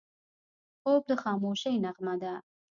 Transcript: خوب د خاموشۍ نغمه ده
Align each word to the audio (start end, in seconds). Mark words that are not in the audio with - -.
خوب 0.81 1.01
د 1.09 1.11
خاموشۍ 1.23 1.75
نغمه 1.85 2.15
ده 2.21 2.33